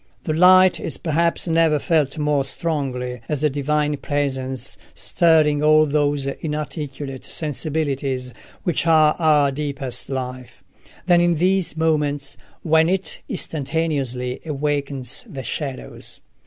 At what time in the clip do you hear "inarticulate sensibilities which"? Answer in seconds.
6.25-8.87